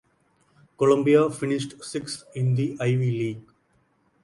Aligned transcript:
Columbia 0.79 1.29
finished 1.29 1.75
sixth 1.83 2.23
in 2.33 2.55
the 2.55 2.75
Ivy 2.79 3.11
League. 3.11 3.43